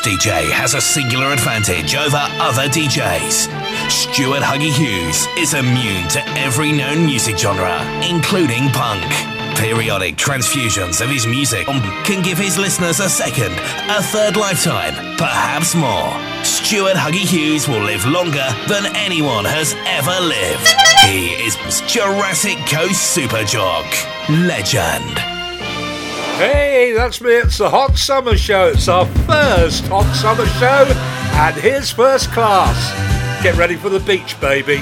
DJ 0.00 0.50
has 0.50 0.74
a 0.74 0.80
singular 0.80 1.32
advantage 1.32 1.94
over 1.94 2.18
other 2.40 2.68
DJs. 2.68 3.48
Stuart 3.90 4.42
Huggy 4.42 4.72
Hughes 4.72 5.26
is 5.36 5.54
immune 5.54 6.08
to 6.08 6.22
every 6.38 6.72
known 6.72 7.06
music 7.06 7.38
genre, 7.38 7.80
including 8.02 8.68
punk. 8.70 9.04
Periodic 9.56 10.16
transfusions 10.16 11.00
of 11.00 11.10
his 11.10 11.26
music 11.26 11.66
can 12.04 12.22
give 12.22 12.38
his 12.38 12.58
listeners 12.58 13.00
a 13.00 13.08
second, 13.08 13.52
a 13.90 14.02
third 14.02 14.36
lifetime, 14.36 14.94
perhaps 15.16 15.74
more. 15.74 16.12
Stuart 16.44 16.96
Huggy 16.96 17.26
Hughes 17.26 17.66
will 17.66 17.82
live 17.82 18.04
longer 18.06 18.48
than 18.68 18.94
anyone 18.94 19.44
has 19.44 19.74
ever 19.86 20.20
lived. 20.20 20.68
He 21.06 21.30
is 21.44 21.56
Jurassic 21.86 22.58
Coast 22.66 23.14
Super 23.14 23.44
Jock. 23.44 23.86
Legend. 24.28 25.37
Hey, 26.38 26.92
that's 26.92 27.20
me. 27.20 27.32
It's 27.32 27.58
the 27.58 27.68
Hot 27.68 27.98
Summer 27.98 28.36
Show. 28.36 28.68
It's 28.68 28.86
our 28.86 29.06
first 29.26 29.84
Hot 29.88 30.06
Summer 30.14 30.46
Show, 30.46 30.86
and 31.36 31.56
here's 31.56 31.90
first 31.90 32.30
class. 32.30 33.42
Get 33.42 33.56
ready 33.56 33.74
for 33.74 33.88
the 33.88 33.98
beach, 33.98 34.40
baby. 34.40 34.76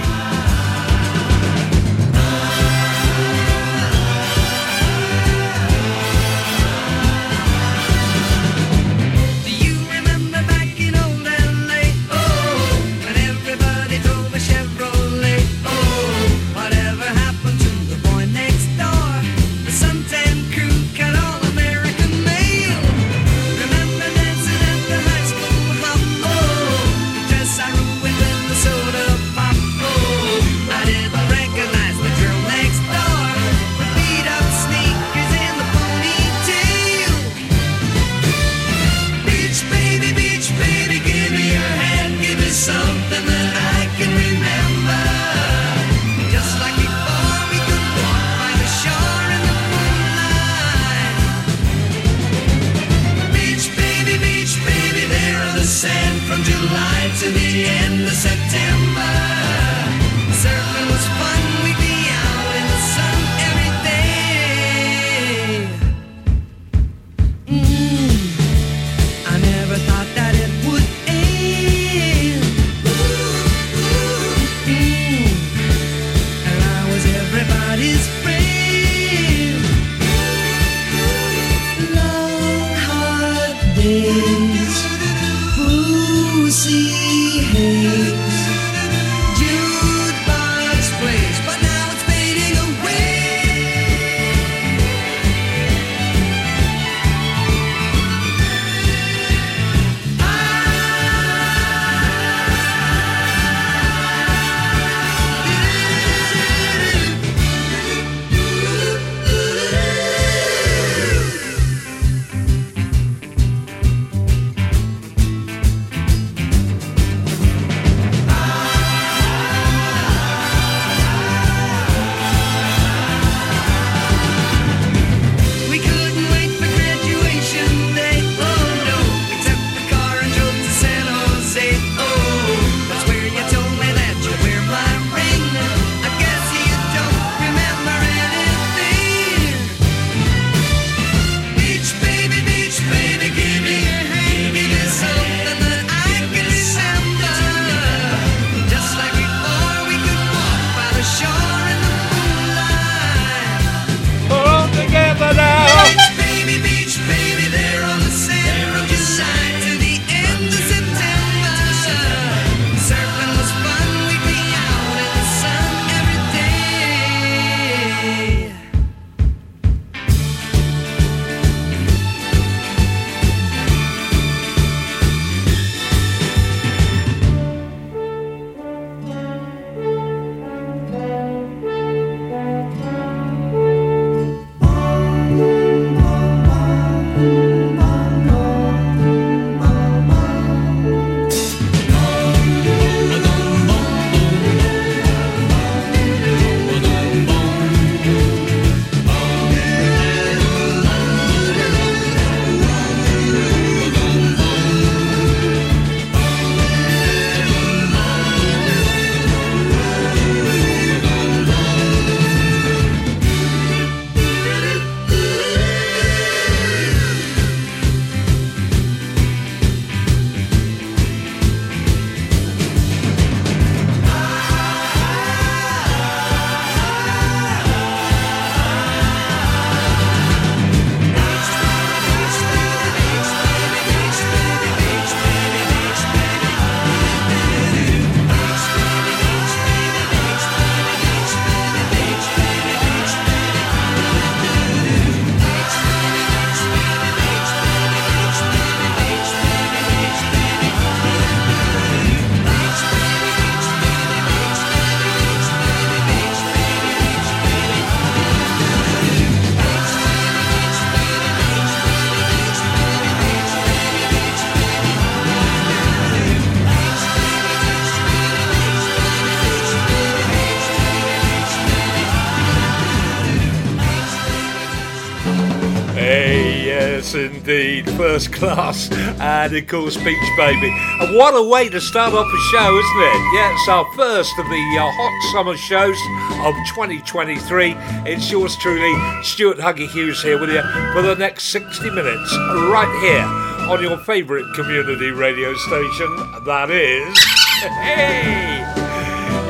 First 278.16 278.32
class. 278.32 278.90
And 279.20 279.54
of 279.54 279.66
course, 279.66 279.98
Beach 279.98 280.16
Baby. 280.38 280.70
And 281.00 281.14
what 281.14 281.32
a 281.32 281.42
way 281.46 281.68
to 281.68 281.78
start 281.78 282.14
off 282.14 282.26
a 282.26 282.38
show, 282.50 282.78
isn't 282.78 283.02
it? 283.02 283.34
Yeah, 283.34 283.52
it's 283.52 283.68
our 283.68 283.84
first 283.92 284.32
of 284.38 284.46
the 284.46 284.78
uh, 284.80 284.90
hot 284.90 285.32
summer 285.34 285.54
shows 285.54 285.98
of 286.40 286.54
2023. 286.74 287.74
It's 288.10 288.30
yours 288.30 288.56
truly, 288.56 288.94
Stuart 289.22 289.58
Huggy 289.58 289.86
Hughes, 289.86 290.22
here 290.22 290.40
with 290.40 290.48
you 290.48 290.62
for 290.94 291.02
the 291.02 291.14
next 291.18 291.50
60 291.50 291.90
minutes, 291.90 292.34
right 292.72 292.88
here 293.02 293.70
on 293.70 293.82
your 293.82 293.98
favourite 293.98 294.46
community 294.54 295.10
radio 295.10 295.52
station. 295.54 296.08
That 296.46 296.70
is. 296.70 297.18
hey! 297.82 298.60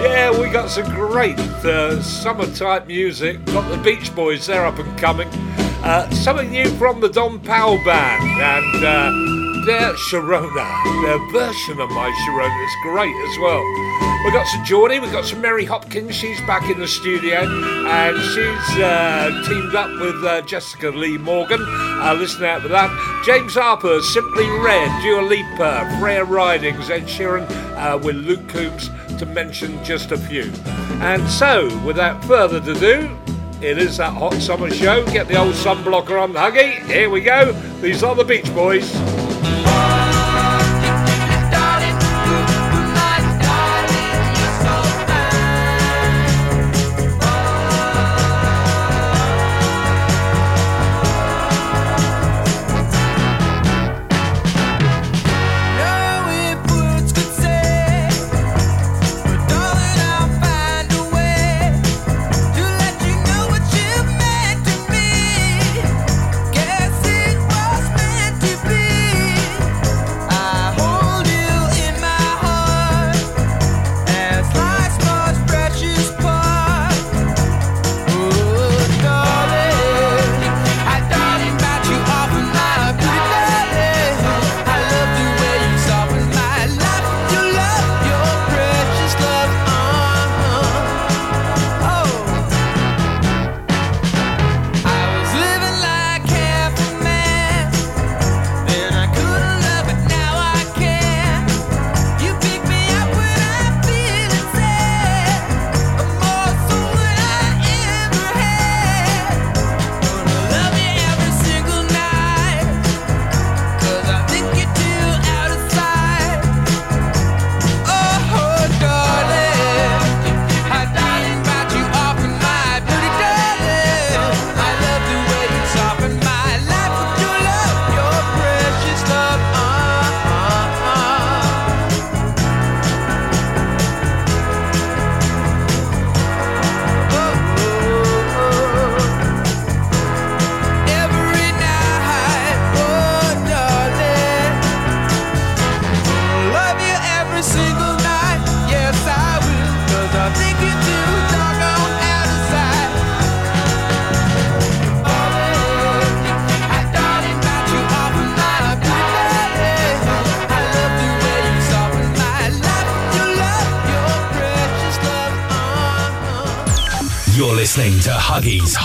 Yeah, 0.03 0.37
we 0.37 0.51
got 0.51 0.71
some 0.71 0.93
great 0.93 1.39
uh, 1.39 2.03
summer 2.03 2.53
type 2.53 2.89
music. 2.89 3.45
Got 3.45 3.71
the 3.71 3.81
Beach 3.81 4.13
Boys, 4.13 4.45
they're 4.45 4.67
up 4.67 4.81
and 4.81 4.99
coming. 4.99 5.31
Uh, 5.87 6.11
something 6.11 6.51
new 6.51 6.69
from 6.71 7.01
the 7.01 7.09
Don 7.09 7.39
Powell 7.39 7.77
Band 7.85 8.21
and 8.43 8.85
uh, 8.85 9.65
their 9.67 9.93
Sharona, 9.95 10.67
their 11.05 11.31
version 11.31 11.79
of 11.81 11.89
My 11.91 12.11
Sharona 12.11 12.65
is 12.65 12.77
great 12.83 13.15
as 13.15 13.39
well. 13.39 13.63
We've 14.25 14.33
got 14.33 14.49
some 14.49 14.65
Geordie, 14.65 14.99
we've 14.99 15.13
got 15.13 15.27
some 15.27 15.41
Mary 15.41 15.65
Hopkins, 15.65 16.17
she's 16.17 16.41
back 16.41 16.69
in 16.69 16.81
the 16.81 16.89
studio 16.89 17.39
and 17.39 18.17
she's 18.17 18.83
uh, 18.83 19.45
teamed 19.47 19.77
up 19.77 19.89
with 20.01 20.25
uh, 20.25 20.43
Jessica 20.43 20.91
Lee 20.91 21.19
Morgan. 21.19 21.61
Uh, 21.63 22.17
listen 22.19 22.45
out 22.45 22.63
for 22.63 22.69
that. 22.69 23.23
James 23.25 23.55
Harper, 23.55 24.03
Simply 24.03 24.49
Red, 24.59 24.91
Dua 25.03 25.23
Lipa, 25.23 25.99
Freya 26.01 26.25
Ridings, 26.25 26.91
Ed 26.91 27.05
Sheeran 27.05 27.47
with 28.03 28.17
Luke 28.17 28.49
Combs 28.49 28.91
to 29.21 29.25
mention 29.25 29.83
just 29.85 30.11
a 30.11 30.19
few. 30.19 30.51
And 31.01 31.25
so, 31.31 31.69
without 31.87 32.25
further 32.25 32.57
ado, 32.59 33.17
it 33.63 33.79
is 33.79 33.97
that 33.97 34.13
hot 34.13 34.35
summer 34.35 34.71
show. 34.71 35.05
Get 35.07 35.29
the 35.29 35.37
old 35.37 35.55
sunblocker 35.55 36.23
on, 36.23 36.33
Huggy. 36.33 36.85
Here 36.87 37.09
we 37.09 37.21
go. 37.21 37.53
These 37.81 38.03
are 38.03 38.15
the 38.15 38.25
Beach 38.25 38.53
Boys. 38.55 39.16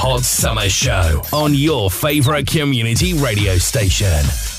Hot 0.04 0.26
Summer 0.26 0.68
Show 0.68 1.22
on 1.32 1.54
your 1.54 1.92
favorite 1.92 2.48
community 2.48 3.14
radio 3.14 3.60
station. 3.60 4.51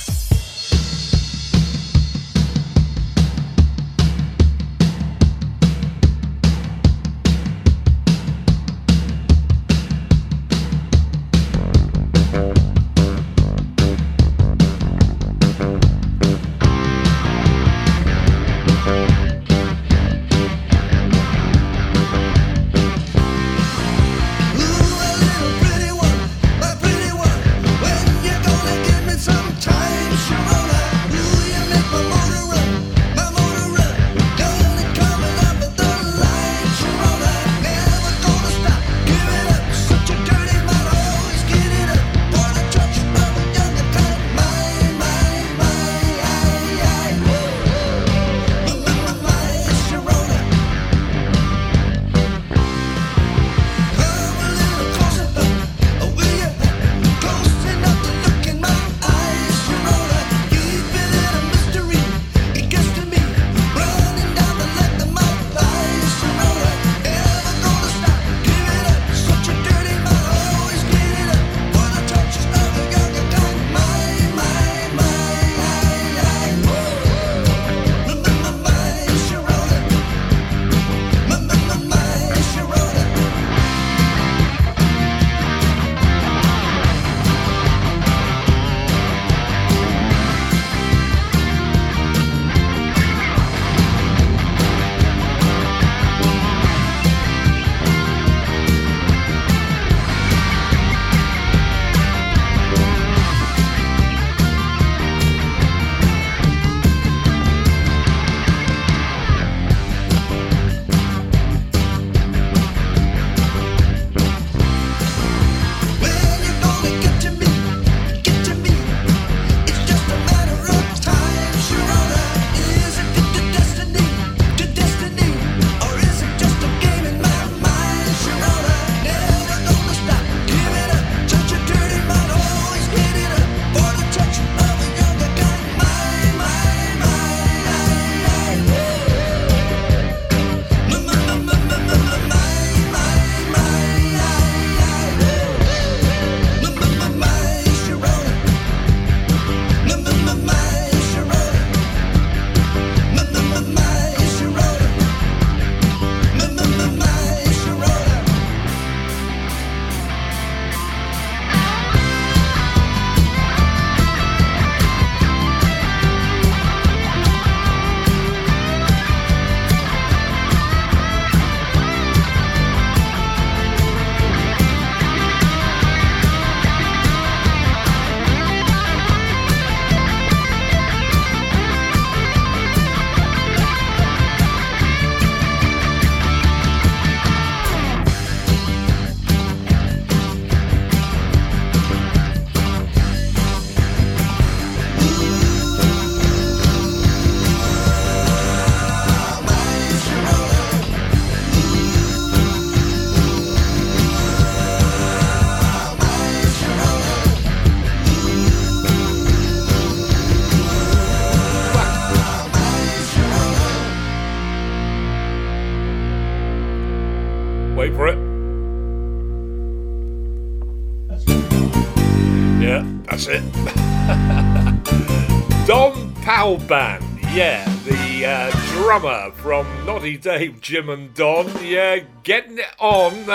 Band. 226.72 227.04
Yeah, 227.34 227.68
the 227.84 228.24
uh, 228.24 228.50
drummer 228.72 229.30
from 229.32 229.66
Noddy 229.84 230.16
Dave, 230.16 230.62
Jim 230.62 230.88
and 230.88 231.12
Don. 231.12 231.46
Yeah, 231.62 231.98
getting 232.22 232.56
it 232.56 232.74
on 232.78 233.26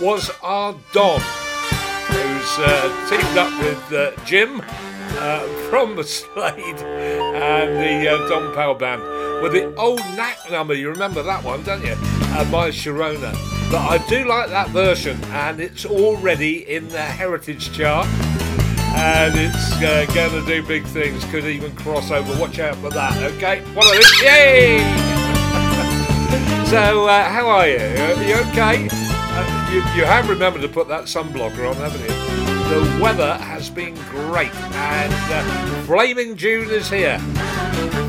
was 0.00 0.30
our 0.44 0.76
Don, 0.92 1.18
who's 1.18 2.58
uh, 2.60 3.06
teamed 3.10 3.36
up 3.36 3.50
with 3.60 3.92
uh, 3.92 4.24
Jim 4.24 4.62
uh, 5.18 5.40
from 5.68 5.96
the 5.96 6.04
Slade 6.04 6.54
and 6.54 7.76
the 7.78 8.10
uh, 8.10 8.28
Don 8.28 8.54
Powell 8.54 8.76
Band 8.76 9.02
with 9.42 9.54
the 9.54 9.74
old 9.74 9.98
knack 10.14 10.48
number. 10.48 10.74
You 10.74 10.90
remember 10.90 11.24
that 11.24 11.42
one, 11.42 11.64
don't 11.64 11.84
you? 11.84 11.96
Uh, 11.98 12.46
My 12.52 12.68
Sharona. 12.68 13.32
But 13.72 13.88
I 13.88 14.06
do 14.08 14.24
like 14.24 14.50
that 14.50 14.68
version, 14.68 15.20
and 15.32 15.58
it's 15.58 15.84
already 15.84 16.72
in 16.72 16.86
the 16.90 17.02
Heritage 17.02 17.72
chart. 17.72 18.06
And 18.96 19.34
it's 19.36 19.72
uh, 19.74 20.06
going 20.14 20.30
to 20.30 20.46
do 20.46 20.66
big 20.66 20.84
things. 20.84 21.24
Could 21.26 21.44
even 21.44 21.74
cross 21.76 22.10
over. 22.10 22.40
Watch 22.40 22.58
out 22.58 22.76
for 22.76 22.90
that. 22.90 23.16
Okay, 23.34 23.60
one 23.74 23.86
of 23.86 23.92
these. 23.94 24.22
Yay! 24.22 24.78
so, 26.66 27.06
uh, 27.06 27.24
how 27.24 27.48
are 27.48 27.68
you? 27.68 27.76
Are 27.76 28.22
you 28.24 28.36
okay? 28.50 28.88
Uh, 28.90 29.70
you, 29.72 29.78
you 29.98 30.04
have 30.04 30.28
remembered 30.28 30.62
to 30.62 30.68
put 30.68 30.88
that 30.88 31.04
sunblocker 31.04 31.68
on, 31.68 31.76
haven't 31.76 32.00
you? 32.00 32.08
The 32.68 33.02
weather 33.02 33.36
has 33.36 33.68
been 33.68 33.94
great, 34.10 34.54
and 34.54 35.12
uh, 35.12 35.82
Flaming 35.82 36.36
June 36.36 36.70
is 36.70 36.88
here. 36.88 37.18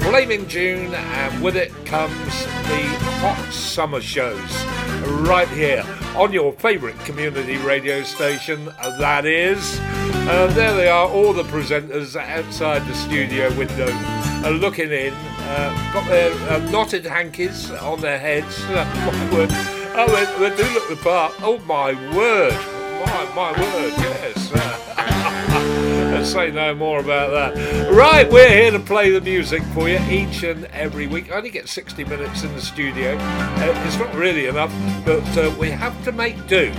Flaming 0.01 0.47
June, 0.47 0.93
and 0.93 1.43
with 1.43 1.55
it 1.55 1.71
comes 1.85 2.13
the 2.13 2.83
hot 3.19 3.51
summer 3.51 3.99
shows 3.99 4.63
right 5.27 5.49
here 5.49 5.83
on 6.15 6.31
your 6.31 6.53
favourite 6.53 6.97
community 6.99 7.57
radio 7.57 8.01
station. 8.03 8.65
That 8.99 9.25
is, 9.25 9.79
uh, 9.81 10.47
there 10.55 10.73
they 10.73 10.87
are, 10.87 11.07
all 11.07 11.33
the 11.33 11.43
presenters 11.43 12.15
outside 12.15 12.85
the 12.87 12.95
studio 12.95 13.55
window, 13.57 13.87
uh, 13.89 14.49
looking 14.49 14.91
in, 14.91 15.13
uh, 15.13 15.91
got 15.93 16.07
their 16.07 16.31
uh, 16.49 16.59
knotted 16.71 17.05
hankies 17.05 17.69
on 17.71 18.01
their 18.01 18.19
heads. 18.19 18.55
Oh, 19.97 20.07
they, 20.07 20.49
they 20.49 20.55
do 20.57 20.73
look 20.73 20.89
the 20.89 20.97
part. 20.97 21.33
Oh 21.39 21.57
my 21.59 21.93
word! 22.13 22.51
My 22.51 23.33
my 23.33 23.51
word! 23.57 23.93
Yes. 23.97 24.84
Say 26.25 26.49
no 26.51 26.73
more 26.73 26.99
about 26.99 27.29
that. 27.31 27.91
Right, 27.91 28.29
we're 28.29 28.49
here 28.49 28.71
to 28.71 28.79
play 28.79 29.11
the 29.11 29.21
music 29.21 29.61
for 29.75 29.87
you 29.87 29.99
each 30.09 30.41
and 30.43 30.65
every 30.65 31.05
week. 31.05 31.31
I 31.31 31.35
only 31.35 31.51
get 31.51 31.69
60 31.69 32.03
minutes 32.03 32.43
in 32.43 32.53
the 32.55 32.61
studio. 32.61 33.15
Uh, 33.15 33.83
it's 33.85 33.97
not 33.97 34.13
really 34.15 34.47
enough, 34.47 34.73
but 35.05 35.23
uh, 35.37 35.53
we 35.59 35.69
have 35.69 36.03
to 36.03 36.11
make 36.11 36.47
do. 36.47 36.73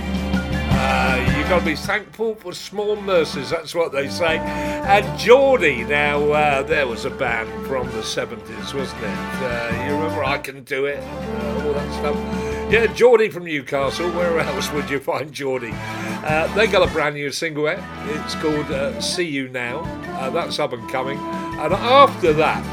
Uh, 0.89 1.35
you've 1.37 1.49
got 1.49 1.59
to 1.59 1.65
be 1.65 1.75
thankful 1.75 2.33
for 2.35 2.53
small 2.53 2.95
mercies, 2.95 3.49
that's 3.49 3.75
what 3.75 3.91
they 3.91 4.07
say. 4.07 4.37
And 4.37 5.19
Geordie, 5.19 5.83
now, 5.83 6.31
uh, 6.31 6.63
there 6.63 6.87
was 6.87 7.03
a 7.03 7.09
band 7.09 7.49
from 7.67 7.87
the 7.87 7.97
70s, 7.97 8.73
wasn't 8.73 9.03
it? 9.03 9.07
Uh, 9.07 9.85
you 9.85 9.95
remember 9.95 10.23
I 10.23 10.37
Can 10.37 10.63
Do 10.63 10.85
It, 10.85 11.03
uh, 11.03 11.65
all 11.65 11.73
that 11.73 11.93
stuff. 11.93 12.71
Yeah, 12.71 12.85
Geordie 12.93 13.29
from 13.29 13.43
Newcastle. 13.43 14.09
Where 14.11 14.39
else 14.39 14.71
would 14.71 14.89
you 14.89 14.99
find 14.99 15.29
Geordie? 15.33 15.73
Uh, 15.73 16.47
they 16.55 16.67
got 16.67 16.87
a 16.87 16.91
brand 16.93 17.15
new 17.15 17.31
single. 17.31 17.67
It's 17.67 18.35
called 18.35 18.71
uh, 18.71 19.01
See 19.01 19.27
You 19.27 19.49
Now. 19.49 19.81
That's 20.29 20.57
up 20.57 20.71
and 20.71 20.89
coming. 20.89 21.17
And 21.17 21.73
after 21.73 22.31
that, 22.31 22.63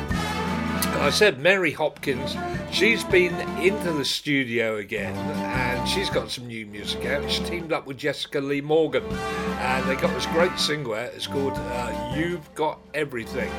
I 1.01 1.11
said 1.11 1.39
Mary 1.39 1.71
Hopkins, 1.71 2.37
she's 2.73 3.05
been 3.05 3.35
into 3.59 3.93
the 3.93 4.05
studio 4.05 4.77
again 4.77 5.15
and 5.15 5.89
she's 5.89 6.09
got 6.09 6.31
some 6.31 6.47
new 6.47 6.67
music 6.67 7.05
out. 7.07 7.31
She 7.31 7.43
teamed 7.45 7.73
up 7.73 7.87
with 7.87 7.99
Jessica 7.99 8.41
Lee 8.41 8.61
Morgan 8.61 9.05
and 9.05 9.89
they 9.89 9.97
got 9.97 10.15
this 10.15 10.27
great 10.27 10.59
single 10.59 10.95
out. 10.95 11.13
It's 11.15 11.27
called 11.27 11.55
uh, 11.55 12.15
You've 12.17 12.55
Got 12.55 12.79
Everything. 12.95 13.53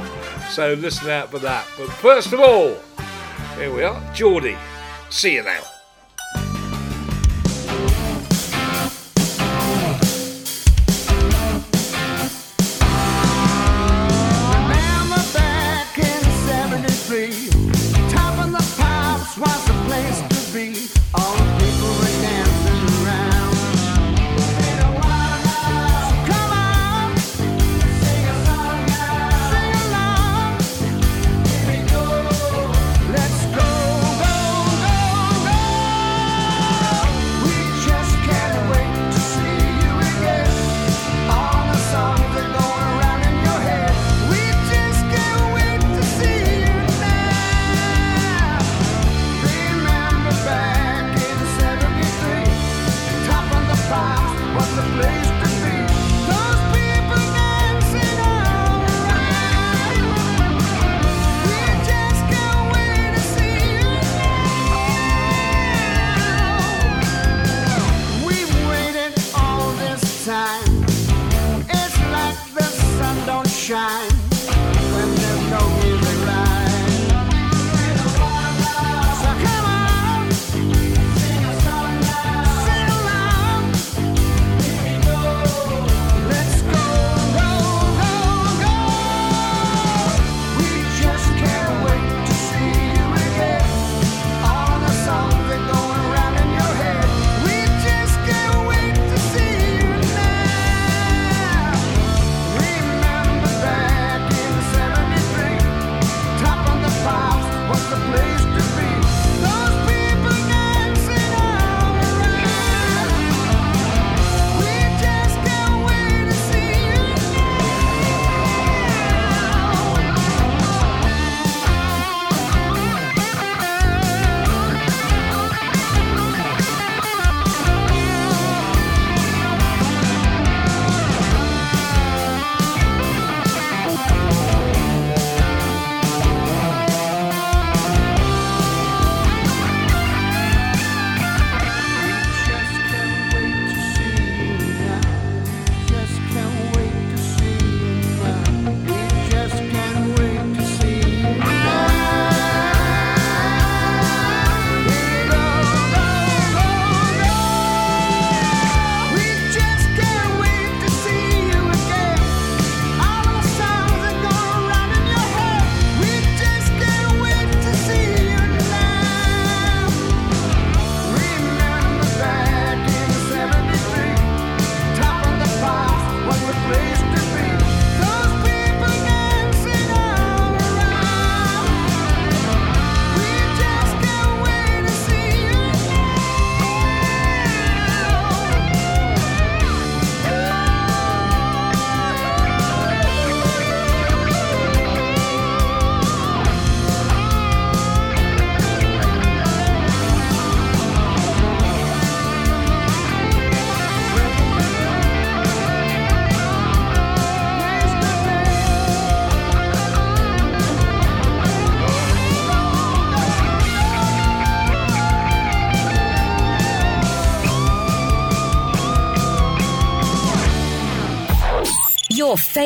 So 0.50 0.74
listen 0.74 1.10
out 1.10 1.30
for 1.30 1.40
that. 1.40 1.68
But 1.78 1.90
first 1.90 2.34
of 2.34 2.40
all, 2.40 2.76
here 3.58 3.74
we 3.74 3.84
are, 3.84 4.02
Geordie. 4.14 4.58
See 5.10 5.36
you 5.36 5.44
now. 5.44 5.62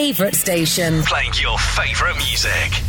Favourite 0.09 0.33
station. 0.33 1.03
Playing 1.03 1.33
your 1.39 1.59
favourite 1.59 2.17
music. 2.17 2.88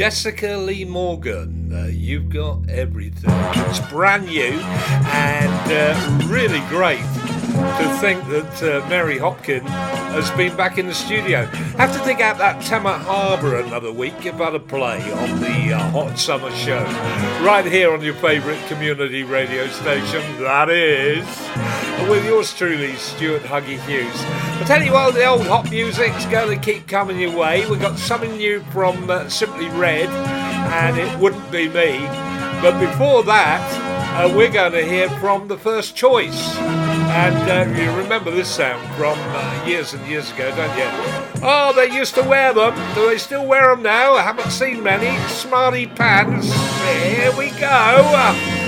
Jessica 0.00 0.56
Lee 0.56 0.86
Morgan, 0.86 1.70
uh, 1.74 1.84
you've 1.88 2.30
got 2.30 2.70
everything. 2.70 3.28
It's 3.68 3.80
brand 3.90 4.24
new 4.24 4.58
and 5.12 5.70
uh, 5.70 6.26
really 6.26 6.60
great 6.70 7.04
to 7.50 7.98
think 8.00 8.26
that 8.28 8.62
uh, 8.62 8.88
Mary 8.88 9.18
Hopkin 9.18 9.60
has 9.60 10.30
been 10.30 10.56
back 10.56 10.78
in 10.78 10.86
the 10.86 10.94
studio. 10.94 11.44
Have 11.76 11.94
to 11.98 12.02
dig 12.06 12.22
out 12.22 12.38
that 12.38 12.62
Thames 12.62 13.04
Harbour 13.04 13.56
another 13.56 13.92
week 13.92 14.24
about 14.24 14.54
a 14.54 14.58
play 14.58 15.02
on 15.12 15.38
the 15.38 15.74
uh, 15.74 15.90
Hot 15.90 16.18
Summer 16.18 16.50
Show. 16.52 16.82
Right 17.44 17.66
here 17.66 17.92
on 17.92 18.00
your 18.00 18.14
favourite 18.14 18.66
community 18.68 19.22
radio 19.22 19.68
station, 19.68 20.22
that 20.40 20.70
is, 20.70 21.26
with 22.08 22.24
yours 22.24 22.54
truly, 22.54 22.94
Stuart 22.96 23.42
Huggy 23.42 23.78
Hughes. 23.80 24.14
I 24.60 24.64
tell 24.66 24.82
you 24.82 24.92
what, 24.92 25.14
the 25.14 25.24
old 25.24 25.46
hot 25.46 25.70
music's 25.70 26.24
going 26.26 26.58
to 26.58 26.64
keep 26.64 26.86
coming 26.86 27.18
your 27.18 27.36
way. 27.36 27.68
We've 27.68 27.80
got 27.80 27.98
something 27.98 28.36
new 28.36 28.60
from 28.72 29.10
uh, 29.10 29.28
Simply 29.28 29.68
Red, 29.68 30.08
and 30.08 30.96
it 30.98 31.18
wouldn't 31.18 31.50
be 31.50 31.68
me. 31.68 31.98
But 32.62 32.78
before 32.78 33.24
that, 33.24 33.60
uh, 34.16 34.34
we're 34.36 34.50
going 34.50 34.72
to 34.72 34.84
hear 34.84 35.08
from 35.18 35.48
the 35.48 35.56
first 35.56 35.96
choice. 35.96 36.56
And 36.58 37.36
uh, 37.50 37.80
you 37.80 37.90
remember 37.96 38.30
this 38.30 38.48
sound 38.48 38.86
from 38.94 39.18
uh, 39.18 39.64
years 39.66 39.94
and 39.94 40.06
years 40.06 40.30
ago, 40.30 40.54
don't 40.54 40.76
you? 40.76 41.40
Oh, 41.42 41.72
they 41.74 41.90
used 41.90 42.14
to 42.14 42.22
wear 42.22 42.54
them. 42.54 42.74
Do 42.94 43.08
they 43.08 43.18
still 43.18 43.46
wear 43.46 43.74
them 43.74 43.82
now? 43.82 44.14
I 44.14 44.22
haven't 44.22 44.50
seen 44.50 44.82
many. 44.82 45.18
Smarty 45.28 45.86
pants. 45.86 46.52
Here 47.02 47.36
we 47.36 47.50
go. 47.58 48.59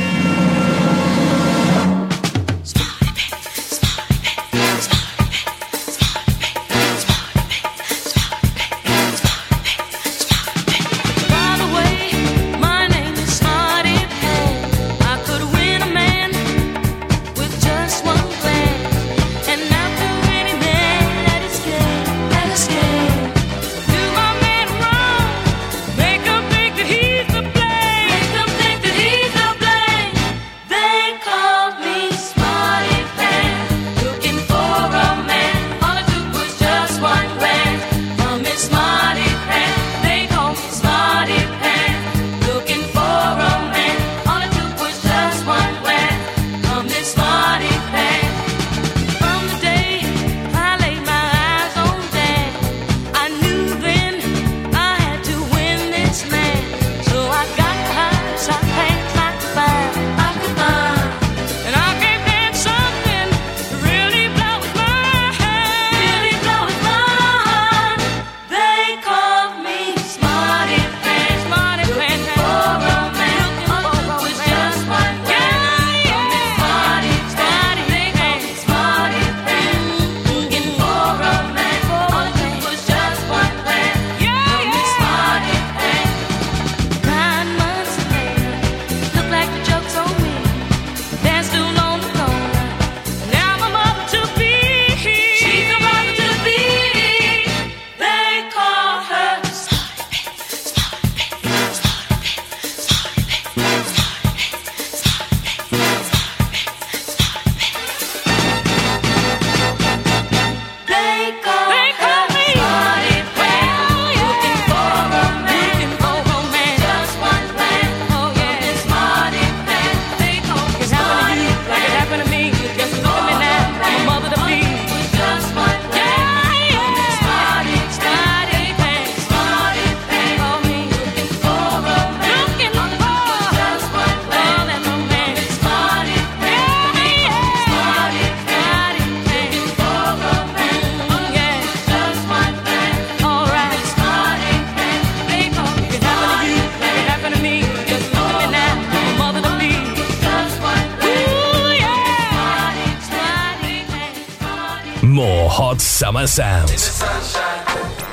Summer 156.03 156.27
sounds 156.27 157.01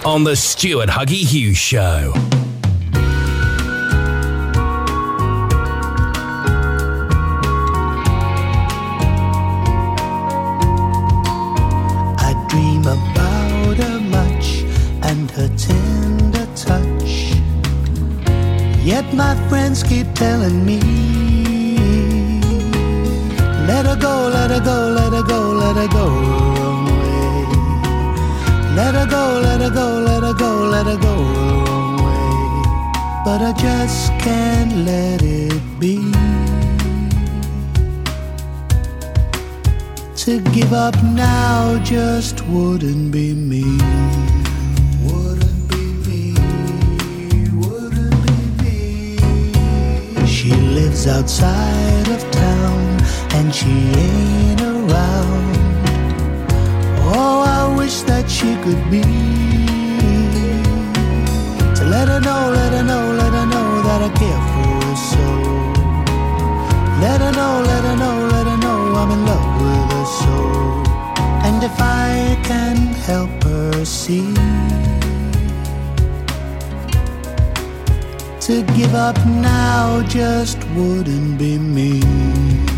on 0.05 0.23
the 0.23 0.35
Stuart 0.35 0.89
Huggy 0.89 1.25
Hughes 1.25 1.57
Show. 1.57 2.13
I 12.19 12.45
dream 12.47 12.81
about 12.81 13.77
her 13.77 13.99
much 14.01 14.61
and 15.01 15.31
her 15.31 15.49
tender 15.57 16.45
touch. 16.55 17.33
Yet 18.85 19.11
my 19.15 19.33
friends 19.49 19.81
keep 19.81 20.13
telling 20.13 20.63
me, 20.63 20.79
let 23.65 23.87
her 23.87 23.97
go, 23.99 24.29
let 24.31 24.51
her 24.51 24.63
go, 24.63 24.93
let 24.95 25.11
her 25.11 25.23
go, 25.23 25.53
let 25.53 25.75
her 25.75 25.87
go. 25.87 26.38
Let 28.91 29.01
her 29.01 29.05
go, 29.05 29.39
let 29.43 29.61
her 29.61 29.69
go, 29.69 29.99
let 29.99 30.23
her 30.23 30.33
go, 30.33 30.65
let 30.65 30.87
her 30.87 30.97
go 30.97 31.13
away. 31.13 32.23
But 33.23 33.39
I 33.43 33.53
just 33.55 34.11
can't 34.17 34.77
let 34.77 35.21
it 35.21 35.61
be. 35.79 36.11
To 40.23 40.41
give 40.55 40.73
up 40.73 40.95
now 41.03 41.77
just 41.83 42.43
wouldn't 42.47 43.11
be 43.11 43.35
me. 43.35 43.61
Wouldn't 45.03 45.69
be 45.69 45.83
me. 46.09 46.33
Wouldn't 47.61 48.23
be 48.23 48.37
me. 48.63 50.25
She 50.25 50.49
lives 50.49 51.05
outside 51.05 52.07
of 52.07 52.31
town 52.31 52.99
and 53.35 53.53
she 53.53 53.69
ain't 53.69 54.61
around. 54.61 55.57
Oh, 57.11 57.41
I 57.45 57.75
wish 57.77 58.01
that 58.03 58.28
she 58.39 58.55
could 58.63 58.83
be. 58.89 59.01
To 61.77 61.83
let 61.93 62.07
her 62.07 62.21
know, 62.27 62.41
let 62.57 62.71
her 62.77 62.85
know, 62.91 63.03
let 63.21 63.33
her 63.39 63.47
know 63.53 63.67
that 63.87 63.99
I 64.07 64.11
care 64.21 64.43
for 64.51 64.71
her 64.85 64.97
so. 65.11 65.27
Let 67.03 67.19
her 67.25 67.33
know, 67.39 67.53
let 67.71 67.83
her 67.89 67.97
know, 68.03 68.15
let 68.33 68.45
her 68.51 68.57
know 68.65 68.79
I'm 69.01 69.11
in 69.15 69.21
love 69.31 69.49
with 69.61 69.91
her 69.95 70.07
soul. 70.19 70.69
And 71.47 71.61
if 71.69 71.75
I 71.81 72.39
can 72.49 72.77
help 73.09 73.43
her 73.43 73.83
see 73.83 74.33
to 78.45 78.63
give 78.77 78.95
up 78.95 79.17
now 79.25 80.01
just 80.07 80.57
wouldn't 80.75 81.37
be 81.37 81.57
me. 81.57 82.68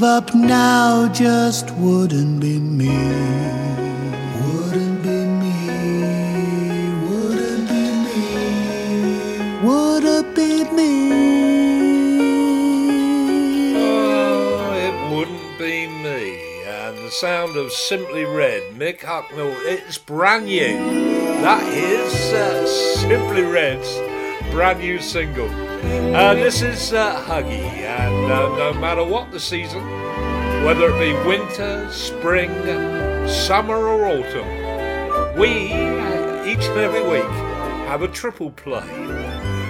Give 0.00 0.08
up 0.08 0.34
now 0.34 1.12
just 1.12 1.70
wouldn't 1.72 2.40
be 2.40 2.58
me. 2.58 2.88
Wouldn't 4.46 5.02
be 5.02 5.26
me. 5.42 5.68
Wouldn't 7.04 7.68
be 7.68 7.82
me. 8.06 9.60
Would 9.62 10.04
it 10.04 10.34
be 10.34 10.64
me? 10.72 10.94
Oh, 13.76 14.72
it 14.72 15.14
wouldn't 15.14 15.58
be 15.58 15.86
me. 15.86 16.62
And 16.64 16.96
the 16.96 17.10
sound 17.10 17.58
of 17.58 17.70
Simply 17.70 18.24
Red, 18.24 18.72
Mick 18.72 19.00
Hucknall, 19.00 19.54
it's 19.66 19.98
brand 19.98 20.46
new. 20.46 20.78
That 21.42 21.62
is 21.74 22.32
uh, 22.32 22.66
Simply 22.66 23.42
Red's 23.42 23.98
brand 24.50 24.78
new 24.78 24.98
single. 24.98 25.69
Uh, 25.82 26.34
this 26.34 26.60
is 26.60 26.92
uh, 26.92 27.24
Huggy, 27.24 27.62
and 27.62 28.30
uh, 28.30 28.54
no 28.58 28.78
matter 28.78 29.02
what 29.02 29.30
the 29.30 29.40
season, 29.40 29.82
whether 30.62 30.90
it 30.90 30.98
be 30.98 31.26
winter, 31.26 31.90
spring, 31.90 32.50
summer, 33.26 33.76
or 33.76 34.06
autumn, 34.06 35.38
we, 35.38 35.48
each 36.50 36.64
and 36.66 36.78
every 36.78 37.02
week, 37.02 37.30
have 37.88 38.02
a 38.02 38.08
triple 38.08 38.50
play. 38.50 38.86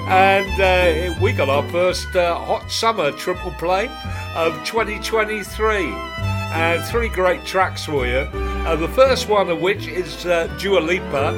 And 0.09 0.61
uh, 0.61 1.14
we 1.23 1.33
got 1.33 1.49
our 1.49 1.68
first 1.70 2.16
uh, 2.16 2.35
hot 2.35 2.68
summer 2.68 3.12
triple 3.12 3.53
play 3.53 3.87
of 4.35 4.53
2023. 4.64 5.92
And 6.53 6.83
three 6.87 7.09
great 7.09 7.44
tracks 7.44 7.85
for 7.85 8.05
you. 8.09 8.29
Uh, 8.66 8.75
the 8.75 8.88
first 8.88 9.29
one 9.29 9.49
of 9.49 9.61
which 9.61 9.87
is 9.87 10.25
Dua 10.25 10.81
Lipa, 10.81 11.33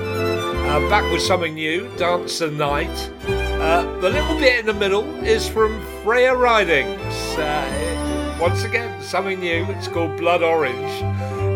back 0.88 1.12
with 1.12 1.20
something 1.20 1.52
new, 1.52 1.94
Dance 1.98 2.38
the 2.38 2.50
Night. 2.50 3.41
Uh, 3.62 3.84
the 4.00 4.10
little 4.10 4.36
bit 4.38 4.58
in 4.58 4.66
the 4.66 4.74
middle 4.74 5.04
is 5.24 5.48
from 5.48 5.80
Freya 6.02 6.34
Ridings. 6.34 7.14
Uh, 7.38 8.36
once 8.40 8.64
again, 8.64 9.00
something 9.00 9.38
new. 9.38 9.64
It's 9.70 9.86
called 9.86 10.16
Blood 10.16 10.42
Orange. 10.42 10.90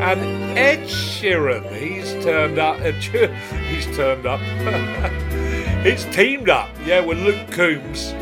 And 0.00 0.20
Ed 0.56 0.86
Sheeran, 0.86 1.68
he's 1.76 2.12
turned 2.24 2.60
up. 2.60 2.78
he's 2.80 3.96
turned 3.96 4.24
up. 4.24 4.40
He's 5.84 6.04
teamed 6.06 6.48
up, 6.48 6.68
yeah, 6.84 7.00
with 7.00 7.18
Luke 7.18 7.48
Combs 7.52 8.12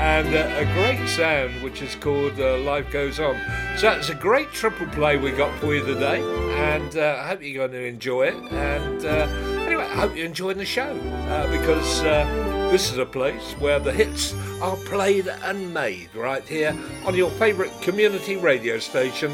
and 0.00 0.34
uh, 0.34 0.48
a 0.56 0.64
great 0.72 1.06
sound 1.06 1.62
which 1.62 1.82
is 1.82 1.94
called 1.94 2.40
uh, 2.40 2.56
Life 2.58 2.90
Goes 2.90 3.20
On. 3.20 3.38
So 3.76 3.90
it's 3.90 4.08
a 4.08 4.14
great 4.14 4.50
triple 4.50 4.86
play 4.86 5.18
we 5.18 5.30
got 5.30 5.54
for 5.60 5.74
you 5.74 5.84
today, 5.84 6.22
and 6.22 6.96
uh, 6.96 7.18
I 7.20 7.28
hope 7.28 7.42
you're 7.42 7.68
going 7.68 7.72
to 7.72 7.86
enjoy 7.86 8.28
it. 8.28 8.34
And 8.50 9.04
uh, 9.04 9.28
anyway, 9.66 9.84
I 9.84 9.96
hope 9.96 10.16
you're 10.16 10.24
enjoying 10.24 10.56
the 10.56 10.64
show 10.64 10.96
uh, 11.28 11.50
because 11.50 12.02
uh, 12.02 12.24
this 12.70 12.92
is 12.92 12.98
a 12.98 13.06
place 13.06 13.52
where 13.54 13.80
the 13.80 13.92
hits 13.92 14.32
are 14.62 14.76
played 14.76 15.26
and 15.26 15.74
made 15.74 16.08
right 16.14 16.46
here 16.46 16.76
on 17.04 17.16
your 17.16 17.30
favourite 17.32 17.72
community 17.82 18.36
radio 18.36 18.78
station. 18.78 19.32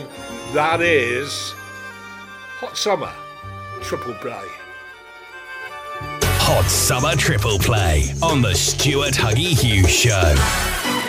That 0.54 0.80
is 0.80 1.52
Hot 2.60 2.78
Summer 2.78 3.12
Triple 3.82 4.14
Play. 4.14 4.46
Hot 6.48 6.64
Summer 6.70 7.14
Triple 7.14 7.58
Play 7.58 8.14
on 8.22 8.40
the 8.40 8.54
Stuart 8.54 9.12
Huggy 9.12 9.52
Hughes 9.52 9.90
Show. 9.90 11.05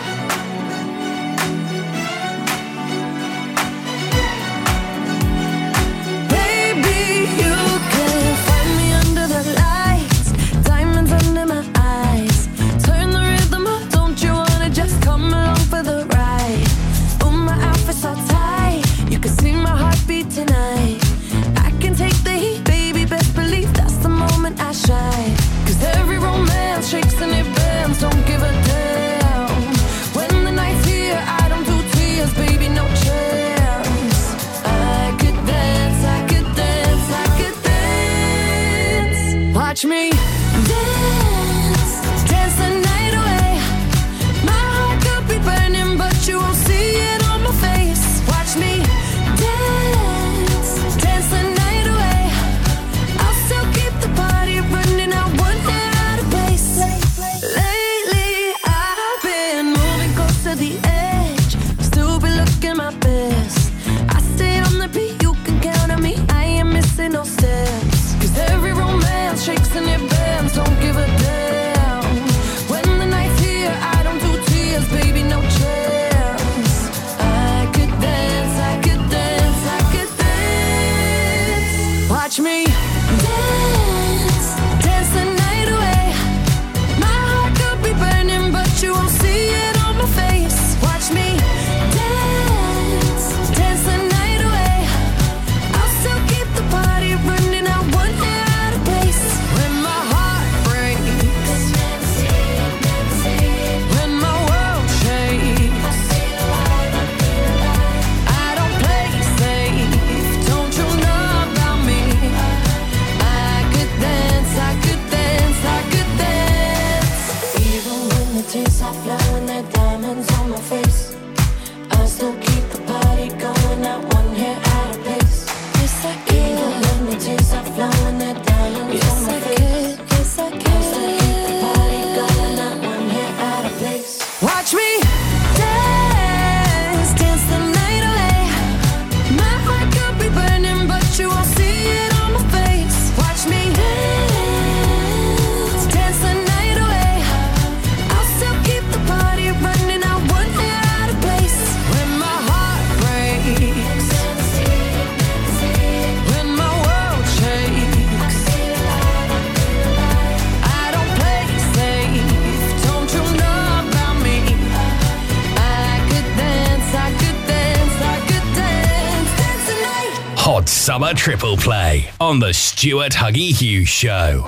triple 171.18 171.58
play 171.58 172.10
on 172.22 172.40
the 172.40 172.54
Stuart 172.54 173.12
Huggy 173.12 173.50
Hughes 173.50 173.90
Show. 173.90 174.44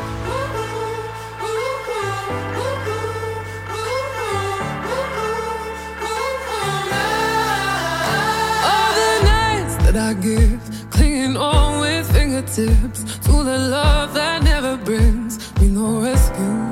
All 8.69 8.91
the 9.01 9.13
nights 9.25 9.75
that 9.83 9.95
I 9.97 10.13
give, 10.21 10.61
clinging 10.91 11.35
on 11.35 11.81
with 11.81 12.09
fingertips 12.13 13.17
to 13.25 13.31
the 13.31 13.57
love 13.57 14.13
that 14.13 14.43
never 14.43 14.77
brings 14.77 15.39
me 15.59 15.69
no 15.69 16.01
rescue. 16.01 16.69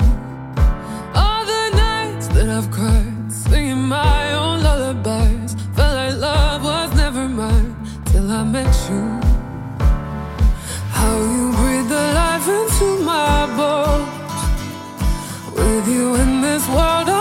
All 1.15 1.43
the 1.43 1.71
nights 1.75 2.27
that 2.29 2.47
I've 2.49 2.69
cried, 2.71 3.31
singing 3.31 3.81
my 3.81 4.33
own 4.33 4.61
lullabies, 4.61 5.55
felt 5.75 5.95
like 5.95 6.15
love 6.17 6.63
was 6.63 6.95
never 6.95 7.27
mine 7.27 7.75
till 8.05 8.31
I 8.31 8.43
met 8.43 8.89
you. 8.89 9.16
world 16.69 17.16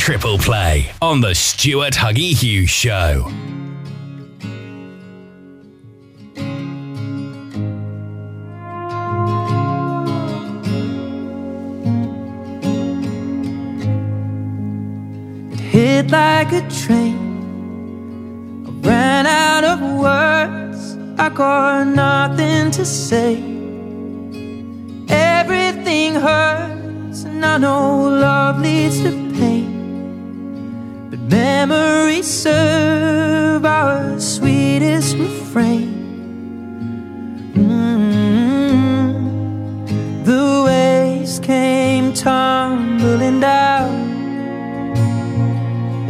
Triple 0.00 0.38
Play 0.38 0.90
on 1.02 1.20
the 1.20 1.34
Stuart 1.34 1.92
Huggy 1.92 2.32
Hughes 2.32 2.70
Show. 2.70 3.26
It 15.52 15.60
hit 15.60 16.10
like 16.10 16.50
a 16.52 16.66
train. 16.70 17.18
I 18.66 18.70
ran 18.88 19.26
out 19.26 19.64
of 19.64 19.82
words. 20.00 20.96
I 21.20 21.28
got 21.28 21.84
nothing 21.88 22.70
to 22.70 22.86
say. 22.86 23.34
Everything 25.10 26.14
hurts, 26.14 27.24
and 27.24 27.44
I 27.44 27.58
know 27.58 28.08
love 28.08 28.60
leads 28.62 29.02
to 29.02 29.10
pain. 29.38 29.69
Memories 31.30 32.26
serve 32.26 33.64
our 33.64 34.18
sweetest 34.18 35.16
refrain. 35.16 35.94
Mm. 37.54 39.14
The 40.24 40.64
waves 40.66 41.38
came 41.38 42.12
tumbling 42.14 43.38
down 43.38 43.94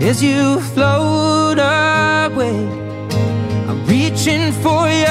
as 0.01 0.23
you 0.23 0.59
float 0.73 1.59
away. 1.59 2.57
I'm 3.69 3.85
reaching 3.85 4.53
for 4.65 4.89
you 4.89 5.05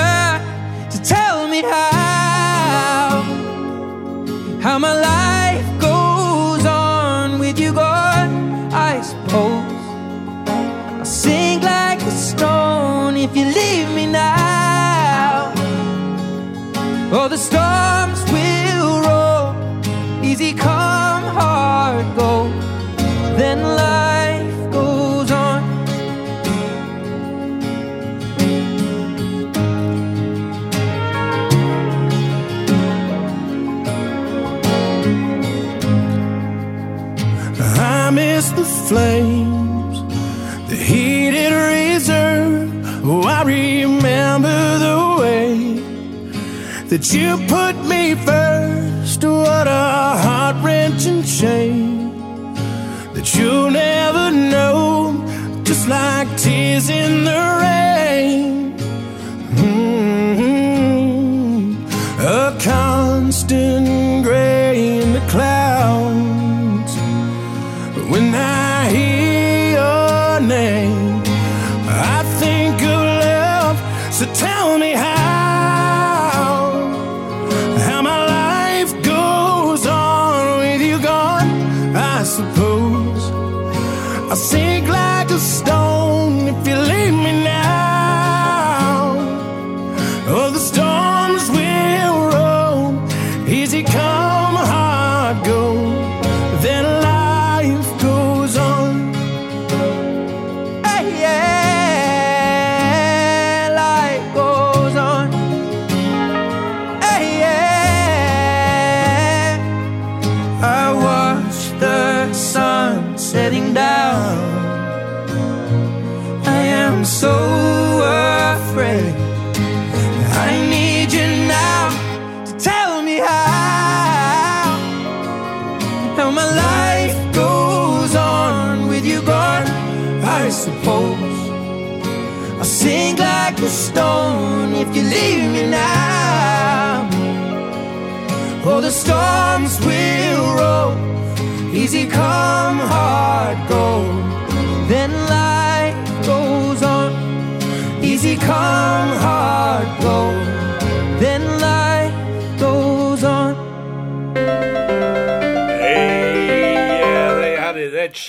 to 0.90 1.00
tell 1.04 1.48
me 1.48 1.62
how 1.62 3.22
how 4.60 4.80
my 4.80 4.94
life 5.00 5.29
that 46.90 47.14
you 47.14 47.38
put 47.48 47.76
me 47.88 48.16
first. 48.26 49.24
What 49.24 49.68
a 49.68 50.18
heart 50.26 50.56
wrenching 50.64 51.24
shame 51.24 52.14
that 53.14 53.36
you'll 53.36 53.72
never 53.72 54.32
know, 54.32 55.24
just 55.64 55.88
like 55.88 56.28
tears 56.38 56.90
in 56.90 57.26
the 57.26 57.60
rain. 57.62 57.79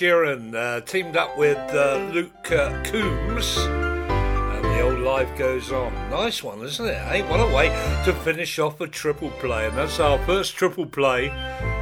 Sheeran 0.00 0.54
uh, 0.54 0.80
teamed 0.80 1.14
up 1.14 1.36
with 1.36 1.58
uh, 1.74 2.08
Luke 2.14 2.50
uh, 2.50 2.70
Combs. 2.84 3.58
And 3.58 4.64
the 4.64 4.80
old 4.80 5.00
life 5.00 5.28
goes 5.36 5.70
on. 5.72 5.92
Nice 6.08 6.42
one, 6.42 6.62
isn't 6.62 6.86
it? 6.86 6.96
Hey, 7.02 7.20
what 7.20 7.38
a 7.38 7.54
way 7.54 7.68
to 8.06 8.14
finish 8.14 8.58
off 8.58 8.80
a 8.80 8.86
triple 8.86 9.28
play. 9.32 9.66
And 9.66 9.76
that's 9.76 10.00
our 10.00 10.18
first 10.24 10.54
triple 10.54 10.86
play 10.86 11.28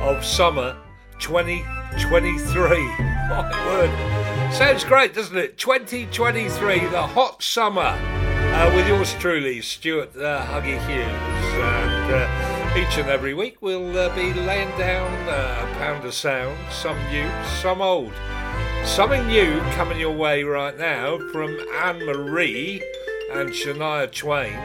of 0.01 0.25
summer 0.25 0.77
2023. 1.21 2.69
My 3.29 3.67
word. 3.67 4.53
Sounds 4.53 4.83
great, 4.83 5.15
doesn't 5.15 5.39
it? 5.39 5.57
2023, 5.57 6.87
the 6.87 7.07
hot 7.07 7.41
summer. 7.41 7.83
Uh, 7.83 8.73
with 8.75 8.89
yours 8.89 9.15
truly, 9.21 9.61
Stuart 9.61 10.17
uh, 10.17 10.45
Huggy 10.45 10.85
Hughes. 10.89 11.55
And 11.55 12.15
uh, 12.15 12.58
each 12.79 12.97
and 12.97 13.09
every 13.09 13.35
week 13.35 13.57
we'll 13.61 13.99
uh, 13.99 14.15
be 14.15 14.33
laying 14.33 14.71
down 14.79 15.11
uh, 15.29 15.67
a 15.69 15.79
pound 15.79 16.05
of 16.05 16.15
sound, 16.15 16.57
some 16.71 16.97
new, 17.11 17.29
some 17.61 17.83
old. 17.83 18.13
Something 18.85 19.27
new 19.27 19.59
coming 19.73 19.99
your 19.99 20.17
way 20.17 20.45
right 20.45 20.79
now 20.79 21.19
from 21.33 21.59
Anne 21.83 22.05
Marie 22.07 22.81
and 23.33 23.51
Shania 23.51 24.13
Twain. 24.13 24.57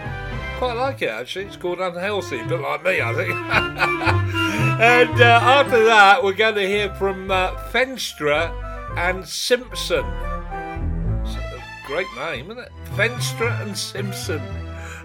Quite 0.59 0.76
like 0.76 1.01
it 1.01 1.09
actually. 1.09 1.45
It's 1.45 1.55
called 1.55 1.80
Unhealthy, 1.80 2.41
a 2.41 2.45
bit 2.45 2.59
like 2.59 2.84
me, 2.84 3.01
I 3.01 3.14
think. 3.16 3.30
and 4.80 5.22
uh, 5.22 5.39
after 5.41 5.84
that, 5.86 6.24
we're 6.24 6.34
going 6.34 6.55
to 6.55 6.68
hear 6.68 6.93
from 6.93 7.32
uh, 7.32 7.55
Fenstra 7.72 8.53
and 8.95 9.28
Simpson. 9.28 10.05
Great 11.88 12.07
name, 12.16 12.51
isn't 12.51 12.59
it? 12.59 12.72
Fenstra 12.95 13.59
and 13.64 13.76
Simpson. 13.76 14.41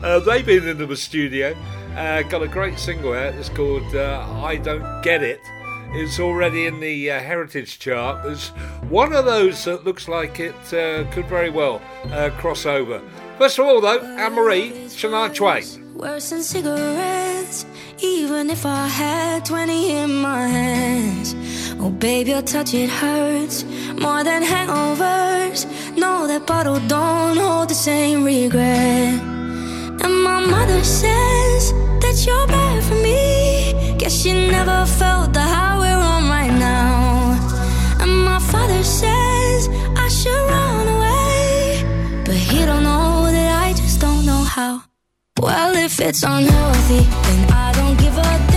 Uh, 0.03 0.21
they've 0.21 0.45
been 0.45 0.69
into 0.69 0.85
the 0.85 0.97
studio, 0.97 1.57
uh, 1.99 2.23
got 2.23 2.43
a 2.43 2.49
great 2.49 2.79
single 2.79 3.13
out. 3.13 3.35
It's 3.35 3.49
called 3.49 3.95
uh, 3.95 4.25
I 4.43 4.57
Don't 4.57 5.03
Get 5.03 5.23
It. 5.23 5.41
It's 5.91 6.21
already 6.21 6.67
in 6.67 6.81
the 6.81 7.11
uh, 7.11 7.19
Heritage 7.19 7.79
chart. 7.79 8.23
There's 8.23 8.49
one 8.89 9.13
of 9.13 9.25
those 9.25 9.65
that 9.65 9.85
looks 9.85 10.07
like 10.07 10.39
it 10.39 10.55
uh, 10.73 11.11
could 11.11 11.27
very 11.27 11.51
well 11.51 11.83
uh, 12.13 12.31
cross 12.39 12.67
over. 12.67 13.03
First 13.39 13.59
of 13.59 13.67
all, 13.67 13.81
though, 13.81 14.01
Anne 14.01 14.35
Marie, 14.35 14.71
Shania 14.87 15.35
Twain. 15.35 15.95
Worse 15.95 16.31
than 16.31 16.43
cigarettes, 16.43 17.67
even 17.99 18.51
if 18.51 18.65
I 18.65 18.87
had 18.87 19.45
20 19.45 19.91
in 19.91 20.15
my 20.15 20.47
hands. 20.47 21.35
Oh, 21.81 21.91
babe, 21.91 22.29
your 22.29 22.43
touch, 22.43 22.75
it 22.75 22.91
hurts 22.91 23.65
more 23.99 24.23
than 24.23 24.43
hangovers. 24.43 25.67
No, 25.97 26.27
that 26.27 26.47
bottle 26.47 26.79
don't 26.87 27.37
hold 27.39 27.71
the 27.71 27.75
same 27.75 28.25
regret. 28.25 29.38
And 30.05 30.15
my 30.23 30.41
mother 30.55 30.83
says 30.85 31.73
that 32.03 32.17
you're 32.27 32.47
bad 32.47 32.83
for 32.85 32.95
me. 32.95 33.97
Guess 33.99 34.23
she 34.23 34.33
never 34.33 34.87
felt 34.87 35.33
the 35.33 35.41
high 35.41 35.79
we're 35.79 36.05
on 36.15 36.29
right 36.29 36.53
now. 36.53 37.39
And 38.01 38.25
my 38.25 38.39
father 38.39 38.83
says 38.83 39.69
I 40.05 40.09
should 40.09 40.45
run 40.55 40.89
away. 40.97 42.23
But 42.25 42.37
he 42.37 42.65
don't 42.65 42.83
know 42.83 43.31
that 43.31 43.67
I 43.67 43.73
just 43.73 44.01
don't 44.01 44.25
know 44.25 44.43
how. 44.57 44.83
Well, 45.39 45.77
if 45.77 46.01
it's 46.01 46.23
unhealthy, 46.23 47.03
then 47.25 47.53
I 47.53 47.73
don't 47.73 47.97
give 47.99 48.17
a 48.17 48.48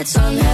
it's 0.00 0.16
on 0.16 0.49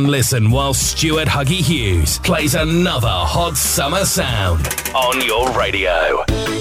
and 0.00 0.10
listen 0.10 0.50
while 0.50 0.72
Stuart 0.72 1.28
Huggy 1.28 1.60
Hughes 1.60 2.18
plays 2.20 2.54
another 2.54 3.08
hot 3.08 3.56
summer 3.56 4.04
sound 4.04 4.66
on 4.94 5.20
your 5.26 5.50
radio. 5.52 6.59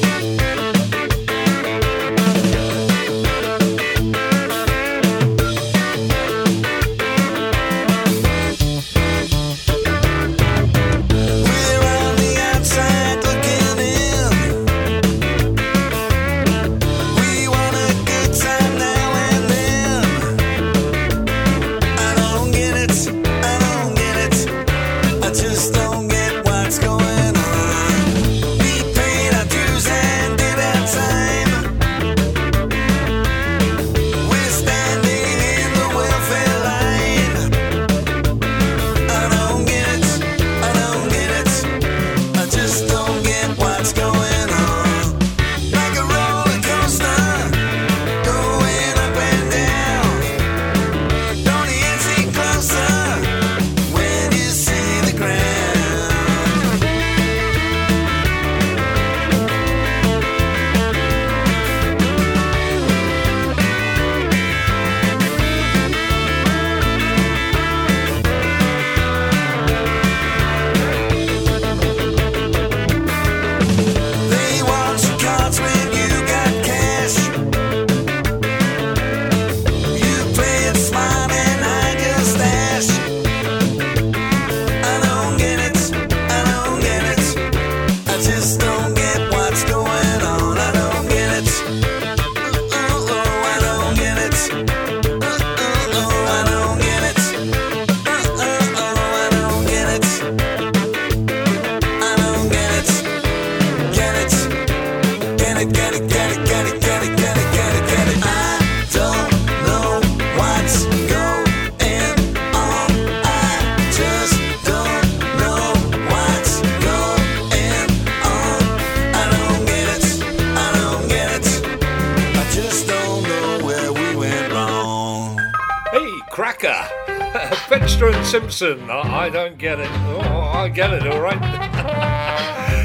listen, 128.62 128.90
I 128.90 129.30
don't 129.30 129.58
get 129.58 129.80
it. 129.80 129.90
Oh, 129.90 130.52
I 130.54 130.68
get 130.68 130.92
it, 130.94 131.08
all 131.08 131.22
right. 131.22 131.38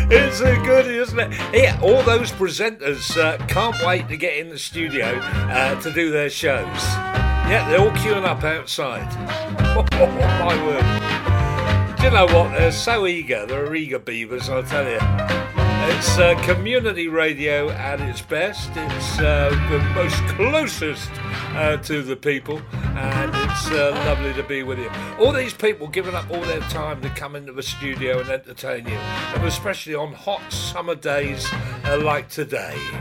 it's 0.11 0.41
a 0.41 0.55
goodie, 0.65 0.99
isn't 0.99 1.19
it? 1.19 1.33
Yeah, 1.53 1.79
all 1.83 2.03
those 2.03 2.31
presenters 2.31 3.17
uh, 3.17 3.45
can't 3.47 3.77
wait 3.85 4.07
to 4.09 4.17
get 4.17 4.37
in 4.37 4.51
the 4.51 4.59
studio 4.59 5.19
uh, 5.19 5.81
to 5.81 5.93
do 5.93 6.11
their 6.11 6.31
shows. 6.31 6.65
Yeah, 6.65 7.67
they're 7.69 7.81
all 7.81 7.91
queuing 7.91 8.25
up 8.25 8.45
outside. 8.45 9.13
My 9.95 10.65
word. 10.65 11.97
Do 11.97 12.05
you 12.05 12.11
know 12.11 12.27
what? 12.27 12.57
They're 12.57 12.71
so 12.71 13.07
eager. 13.07 13.45
They're 13.47 13.75
eager 13.75 13.99
beavers, 13.99 14.49
I 14.49 14.63
tell 14.63 14.89
you. 14.89 15.44
It's 15.87 16.17
uh, 16.17 16.35
community 16.45 17.09
radio 17.09 17.69
at 17.69 18.01
its 18.01 18.23
best. 18.23 18.71
It's 18.75 19.19
uh, 19.19 19.51
the 19.71 19.79
most 19.95 20.17
closest 20.35 21.11
uh, 21.55 21.77
to 21.77 22.03
the 22.03 22.17
people, 22.17 22.63
and 22.73 23.31
it's 23.35 23.71
uh, 23.71 23.91
lovely 24.07 24.33
to 24.33 24.43
be 24.45 24.63
with 24.63 24.79
you. 24.79 24.91
All 25.19 25.31
these 25.31 25.53
people 25.53 25.87
giving 25.89 26.15
up 26.15 26.31
all 26.31 26.41
their 26.41 26.63
time 26.63 27.03
to 27.03 27.11
come 27.11 27.37
into 27.37 27.53
the 27.53 27.63
studio 27.63 28.21
and 28.21 28.31
entertain 28.31 28.87
you, 28.87 28.95
and 28.95 29.45
especially 29.45 29.95
on 29.95 30.15
hot 30.15 30.51
summer 30.51 30.95
days 30.95 31.47
uh, 31.85 32.01
like 32.03 32.31
today. 32.31 32.77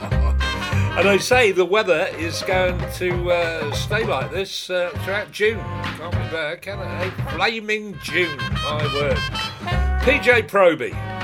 and 0.00 1.06
I 1.06 1.18
say 1.18 1.52
the 1.52 1.66
weather 1.66 2.08
is 2.16 2.40
going 2.44 2.78
to 2.94 3.30
uh, 3.30 3.72
stay 3.72 4.06
like 4.06 4.30
this 4.30 4.68
throughout 4.68 5.32
June. 5.32 5.58
Can't 5.58 6.12
be 6.12 6.18
better, 6.30 6.56
can 6.56 6.78
I? 6.78 7.10
Flaming 7.34 7.98
June, 8.02 8.38
my 8.38 8.90
word. 8.94 9.18
PJ 10.02 10.48
Proby. 10.48 11.21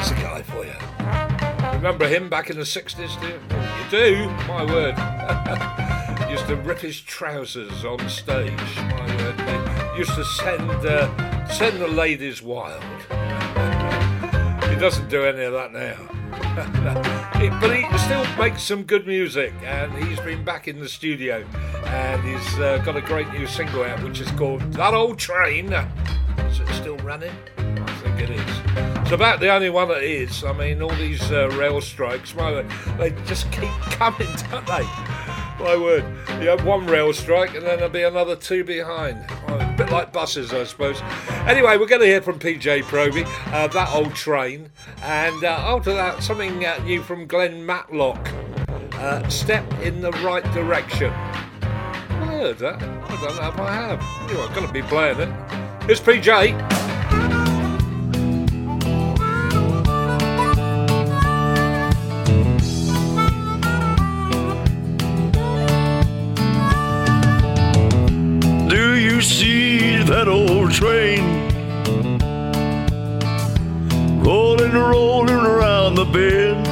That's 0.00 0.12
a 0.12 0.14
guy 0.14 0.40
for 0.40 0.64
you. 0.64 1.76
Remember 1.76 2.08
him 2.08 2.30
back 2.30 2.48
in 2.48 2.56
the 2.56 2.62
60s, 2.62 3.20
do 3.20 3.26
you? 3.26 3.34
You 3.34 4.24
do? 4.24 4.30
My 4.48 4.64
word. 4.64 4.96
used 6.30 6.46
to 6.46 6.56
rip 6.56 6.78
his 6.78 6.98
trousers 6.98 7.84
on 7.84 8.08
stage. 8.08 8.50
My 8.76 9.16
word. 9.18 9.98
Used 9.98 10.14
to 10.14 10.24
send, 10.24 10.70
uh, 10.70 11.48
send 11.48 11.82
the 11.82 11.86
ladies 11.86 12.40
wild. 12.40 12.82
he 14.70 14.76
doesn't 14.76 15.10
do 15.10 15.22
any 15.24 15.44
of 15.44 15.52
that 15.52 15.70
now. 15.74 17.16
But 17.60 17.76
he 17.76 17.98
still 17.98 18.24
makes 18.36 18.62
some 18.62 18.84
good 18.84 19.06
music, 19.06 19.52
and 19.64 19.92
he's 20.02 20.20
been 20.20 20.44
back 20.44 20.66
in 20.66 20.78
the 20.78 20.88
studio, 20.88 21.44
and 21.86 22.22
he's 22.22 22.58
uh, 22.58 22.78
got 22.84 22.96
a 22.96 23.02
great 23.02 23.30
new 23.32 23.46
single 23.46 23.82
out, 23.84 24.02
which 24.02 24.20
is 24.20 24.30
called 24.32 24.60
"That 24.74 24.92
Old 24.92 25.18
Train." 25.18 25.72
Is 25.72 26.60
it 26.60 26.68
still 26.74 26.96
running? 26.98 27.32
I 27.58 27.92
think 28.02 28.20
it 28.20 28.30
is. 28.30 28.99
It's 29.10 29.16
about 29.16 29.40
the 29.40 29.52
only 29.52 29.70
one 29.70 29.88
that 29.88 30.04
is. 30.04 30.44
I 30.44 30.52
mean, 30.52 30.80
all 30.80 30.94
these 30.94 31.32
uh, 31.32 31.48
rail 31.58 31.80
strikes, 31.80 32.32
my 32.36 32.62
they 32.96 33.10
just 33.26 33.50
keep 33.50 33.68
coming, 33.80 34.28
don't 34.52 34.64
they? 34.68 34.84
My 35.58 35.76
word. 35.76 36.04
You 36.40 36.46
have 36.50 36.64
one 36.64 36.86
rail 36.86 37.12
strike, 37.12 37.56
and 37.56 37.66
then 37.66 37.78
there'll 37.78 37.88
be 37.88 38.04
another 38.04 38.36
two 38.36 38.62
behind. 38.62 39.26
Well, 39.48 39.60
a 39.60 39.74
bit 39.76 39.90
like 39.90 40.12
buses, 40.12 40.52
I 40.52 40.62
suppose. 40.62 41.00
Anyway, 41.48 41.76
we're 41.76 41.88
going 41.88 42.02
to 42.02 42.06
hear 42.06 42.22
from 42.22 42.38
PJ 42.38 42.84
Proby, 42.84 43.26
uh, 43.52 43.66
that 43.66 43.88
old 43.92 44.14
train, 44.14 44.70
and 45.02 45.42
uh, 45.42 45.56
after 45.58 45.92
that, 45.92 46.22
something 46.22 46.64
uh, 46.64 46.80
new 46.84 47.02
from 47.02 47.26
Glenn 47.26 47.66
Matlock. 47.66 48.30
Uh, 48.92 49.28
step 49.28 49.68
in 49.80 50.02
the 50.02 50.12
right 50.22 50.44
direction. 50.52 51.12
I 51.12 52.26
heard 52.26 52.58
that. 52.58 52.80
I 52.80 53.20
don't 53.20 53.34
know 53.34 53.48
if 53.48 53.58
I 53.58 53.74
have. 53.74 54.30
Anyway, 54.30 54.46
I'm 54.46 54.54
going 54.54 54.68
to 54.68 54.72
be 54.72 54.82
playing 54.82 55.18
it. 55.18 55.28
It's 55.90 55.98
PJ. 56.00 56.89
See 69.20 70.02
that 70.04 70.28
old 70.28 70.70
train 70.72 71.48
rolling, 74.22 74.72
rolling 74.72 75.34
around 75.34 75.94
the 75.94 76.04
bend? 76.04 76.66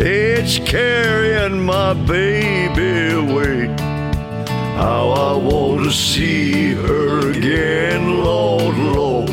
It's 0.00 0.58
carrying 0.58 1.64
my 1.64 1.94
baby 1.94 3.14
away. 3.14 3.66
How 4.76 5.10
I 5.10 5.36
want 5.36 5.84
to 5.84 5.90
see 5.90 6.72
her 6.74 7.30
again, 7.30 8.22
Lord, 8.22 8.76
Lord. 8.76 9.30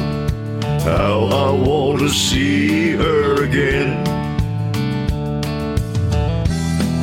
How 0.81 1.25
I 1.25 1.51
want 1.51 1.99
to 1.99 2.09
see 2.09 2.91
her 2.91 3.43
again. 3.43 4.03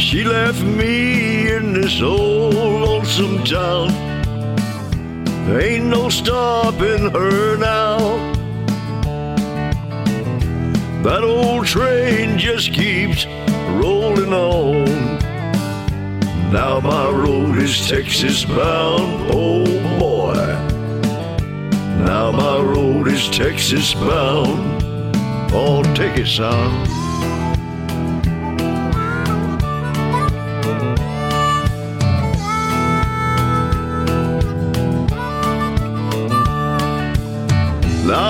She 0.01 0.25
left 0.25 0.63
me 0.63 1.49
in 1.51 1.73
this 1.73 2.03
old 2.03 2.72
lonesome 3.21 3.45
town. 3.45 3.91
Ain't 5.61 5.87
no 5.87 6.09
stopping 6.09 7.11
her 7.11 7.57
now. 7.57 7.99
That 11.03 11.23
old 11.25 11.67
train 11.67 12.39
just 12.39 12.73
keeps 12.73 13.27
rolling 13.77 14.33
on. 14.33 14.85
Now 16.53 16.81
my 16.81 17.11
road 17.11 17.59
is 17.59 17.89
Texas 17.89 18.45
bound, 18.45 19.31
oh 19.33 19.65
boy. 19.99 20.35
Now 22.05 22.31
my 22.31 22.61
road 22.61 23.09
is 23.09 23.29
Texas 23.31 23.95
bound. 23.95 24.83
Oh, 25.55 25.83
take 25.95 26.19
it, 26.19 26.29
son. 26.29 26.92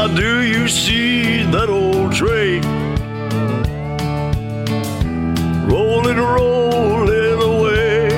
Now 0.03 0.09
do 0.16 0.42
you 0.42 0.66
see 0.66 1.44
that 1.53 1.68
old 1.68 2.12
train 2.12 2.61
rolling, 5.64 6.16
rolling 6.16 7.40
away? 7.40 8.09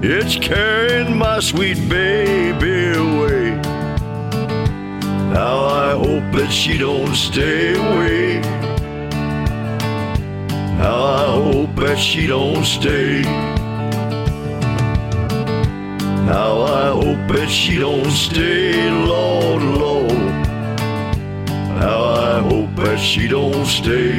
It's 0.00 0.36
carrying 0.36 1.18
my 1.18 1.40
sweet 1.40 1.80
baby 1.88 2.92
away. 2.96 3.56
Now 5.34 5.64
I 5.64 5.90
hope 5.90 6.30
that 6.38 6.50
she 6.52 6.78
don't 6.78 7.16
stay 7.16 7.74
away. 7.74 8.40
Now 10.78 11.02
I 11.02 11.24
hope 11.42 11.74
that 11.74 11.98
she 11.98 12.28
don't 12.28 12.64
stay. 12.64 13.49
That 17.32 17.48
she 17.48 17.78
don't 17.78 18.10
stay, 18.10 18.90
Lord, 18.90 19.62
Lord. 19.62 20.12
Now 21.78 22.02
I 22.02 22.40
hope 22.40 22.74
that 22.74 22.98
she 22.98 23.28
don't 23.28 23.64
stay. 23.66 24.18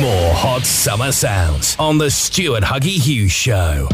More 0.00 0.34
hot 0.34 0.66
summer 0.66 1.12
sounds 1.12 1.76
on 1.78 1.98
the 1.98 2.10
Stuart 2.10 2.64
Huggy 2.64 3.00
Hughes 3.00 3.30
Show. 3.30 3.88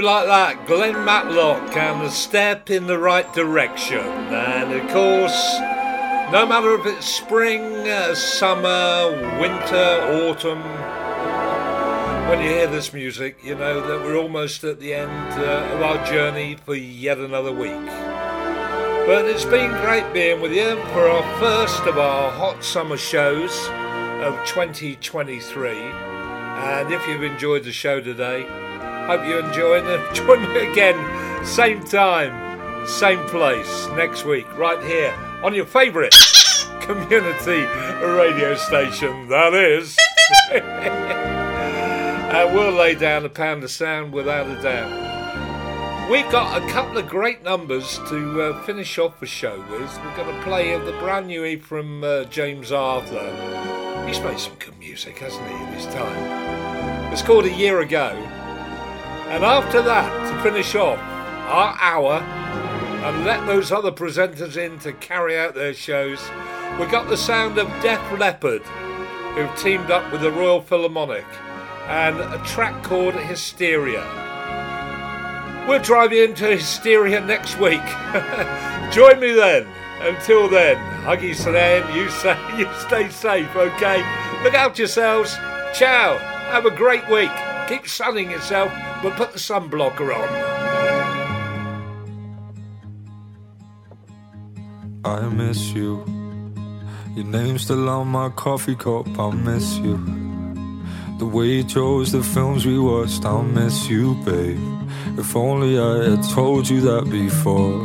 Like 0.00 0.26
that. 0.26 0.66
Glenn 0.66 1.04
Matlock 1.04 1.76
and 1.76 2.02
a 2.02 2.10
step 2.10 2.70
in 2.70 2.86
the 2.86 2.98
right 2.98 3.30
direction. 3.34 3.98
And 3.98 4.72
of 4.72 4.90
course, 4.90 5.58
no 6.32 6.46
matter 6.46 6.74
if 6.74 6.86
it's 6.86 7.06
spring, 7.06 7.88
uh, 7.88 8.14
summer, 8.14 9.10
winter, 9.40 10.28
autumn, 10.28 10.62
when 12.28 12.40
you 12.40 12.48
hear 12.48 12.66
this 12.66 12.92
music, 12.92 13.38
you 13.44 13.54
know 13.54 13.86
that 13.86 14.00
we're 14.00 14.16
almost 14.16 14.64
at 14.64 14.80
the 14.80 14.94
end 14.94 15.32
uh, 15.34 15.74
of 15.74 15.82
our 15.82 16.04
journey 16.06 16.56
for 16.64 16.74
yet 16.74 17.18
another 17.18 17.52
week. 17.52 17.86
But 19.06 19.26
it's 19.26 19.44
been 19.44 19.70
great 19.82 20.10
being 20.14 20.40
with 20.40 20.52
you 20.52 20.76
for 20.92 21.08
our 21.08 21.38
first 21.38 21.82
of 21.82 21.98
our 21.98 22.30
hot 22.30 22.64
summer 22.64 22.96
shows 22.96 23.68
of 24.24 24.34
2023. 24.46 25.70
And 25.70 26.90
if 26.90 27.06
you've 27.06 27.22
enjoyed 27.22 27.64
the 27.64 27.72
show 27.72 28.00
today, 28.00 28.46
hope 29.06 29.26
you 29.26 29.38
enjoy 29.38 29.82
it. 29.84 30.14
Join 30.14 30.42
me 30.52 30.70
again, 30.70 31.44
same 31.44 31.84
time, 31.84 32.86
same 32.86 33.24
place 33.26 33.86
next 33.88 34.24
week, 34.24 34.46
right 34.56 34.82
here 34.84 35.14
on 35.42 35.54
your 35.54 35.66
favourite 35.66 36.12
community 36.80 37.66
radio 38.02 38.54
station. 38.54 39.28
That 39.28 39.54
is. 39.54 39.96
and 40.52 42.54
we'll 42.54 42.72
lay 42.72 42.94
down 42.94 43.24
a 43.24 43.28
pound 43.28 43.62
of 43.62 43.70
sound 43.70 44.12
without 44.12 44.46
a 44.46 44.60
doubt. 44.62 46.10
We've 46.10 46.30
got 46.30 46.62
a 46.62 46.66
couple 46.68 46.98
of 46.98 47.08
great 47.08 47.42
numbers 47.42 47.98
to 48.08 48.42
uh, 48.42 48.62
finish 48.64 48.98
off 48.98 49.20
the 49.20 49.26
show 49.26 49.58
with. 49.70 49.98
We're 50.02 50.16
going 50.16 50.36
to 50.36 50.42
play 50.42 50.78
the 50.78 50.92
brand 50.98 51.28
new 51.28 51.58
from 51.58 52.04
uh, 52.04 52.24
James 52.24 52.72
Arthur. 52.72 54.04
He's 54.06 54.20
made 54.20 54.38
some 54.38 54.54
good 54.58 54.78
music, 54.78 55.18
hasn't 55.18 55.46
he, 55.48 55.54
in 55.54 55.72
his 55.72 55.86
time? 55.86 57.10
It's 57.10 57.22
called 57.22 57.46
A 57.46 57.52
Year 57.52 57.80
Ago. 57.80 58.10
And 59.34 59.42
after 59.44 59.82
that, 59.82 60.30
to 60.30 60.42
finish 60.48 60.76
off 60.76 61.00
our 61.00 61.76
hour 61.80 62.20
and 63.04 63.24
let 63.24 63.44
those 63.48 63.72
other 63.72 63.90
presenters 63.90 64.56
in 64.56 64.78
to 64.78 64.92
carry 64.92 65.36
out 65.36 65.56
their 65.56 65.74
shows, 65.74 66.20
we 66.78 66.86
got 66.86 67.08
the 67.08 67.16
sound 67.16 67.58
of 67.58 67.66
Def 67.82 68.00
Leppard, 68.16 68.62
who've 68.62 69.58
teamed 69.58 69.90
up 69.90 70.12
with 70.12 70.20
the 70.20 70.30
Royal 70.30 70.60
Philharmonic, 70.60 71.26
and 71.88 72.20
a 72.20 72.40
track 72.44 72.84
called 72.84 73.14
Hysteria. 73.14 74.04
We'll 75.66 75.82
drive 75.82 76.12
you 76.12 76.22
into 76.22 76.46
hysteria 76.46 77.20
next 77.20 77.58
week. 77.58 77.82
Join 78.92 79.18
me 79.18 79.32
then. 79.32 79.66
Until 80.00 80.48
then, 80.48 80.76
Huggy 81.02 81.34
saying 81.34 81.92
you 81.96 82.08
say 82.22 82.38
you 82.56 82.68
stay 82.78 83.08
safe, 83.08 83.56
okay? 83.56 83.98
Look 84.44 84.54
out 84.54 84.78
yourselves. 84.78 85.34
Ciao. 85.74 86.18
Have 86.52 86.66
a 86.66 86.70
great 86.70 87.08
week. 87.08 87.32
Keep 87.68 87.88
sunning 87.88 88.30
yourself, 88.30 88.70
but 89.02 89.16
put 89.16 89.32
the 89.32 89.38
sunblocker 89.38 90.14
on. 90.14 90.28
I 95.04 95.28
miss 95.30 95.72
you. 95.72 96.04
Your 97.16 97.24
name's 97.24 97.62
still 97.62 97.88
on 97.88 98.08
my 98.08 98.28
coffee 98.30 98.74
cup. 98.74 99.06
I 99.18 99.30
miss 99.30 99.78
you. 99.78 99.96
The 101.18 101.24
way 101.24 101.46
you 101.46 101.64
chose 101.64 102.12
the 102.12 102.22
films 102.22 102.66
we 102.66 102.78
watched. 102.78 103.24
I 103.24 103.40
miss 103.40 103.88
you, 103.88 104.14
babe. 104.26 104.60
If 105.18 105.34
only 105.34 105.78
I 105.78 106.10
had 106.10 106.22
told 106.34 106.68
you 106.68 106.82
that 106.82 107.08
before. 107.08 107.80